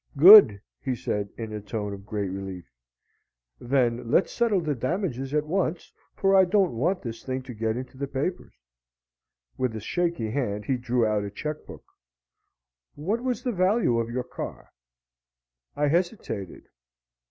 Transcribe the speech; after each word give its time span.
"Good!" 0.17 0.59
he 0.81 0.95
said, 0.95 1.29
in 1.37 1.53
a 1.53 1.61
tone 1.61 1.93
of 1.93 2.07
great 2.07 2.29
relief. 2.31 2.65
"Then 3.59 4.09
let's 4.09 4.31
settle 4.33 4.59
the 4.59 4.73
damages 4.73 5.31
at 5.31 5.45
once, 5.45 5.93
for 6.15 6.35
I 6.35 6.43
don't 6.43 6.75
want 6.75 7.03
this 7.03 7.23
thing 7.23 7.43
to 7.43 7.53
get 7.53 7.77
into 7.77 7.99
the 7.99 8.07
papers." 8.07 8.55
With 9.59 9.75
a 9.75 9.79
shaky 9.79 10.31
hand 10.31 10.65
he 10.65 10.77
drew 10.77 11.05
out 11.05 11.23
a 11.23 11.29
checkbook. 11.29 11.85
"What 12.95 13.21
was 13.23 13.43
the 13.43 13.51
value 13.51 13.99
of 13.99 14.09
your 14.09 14.23
car?" 14.23 14.71
I 15.75 15.87
hesitated. 15.87 16.65